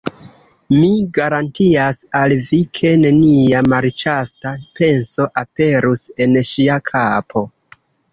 [0.75, 7.45] Mi garantias al vi, ke nenia malĉasta penso aperus en ŝia kapo.